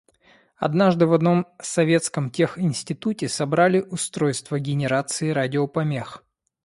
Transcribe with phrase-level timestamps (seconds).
[0.57, 2.57] Однажды в одном советском тех.
[2.57, 6.23] институте собрали устройство генерации радиопомех.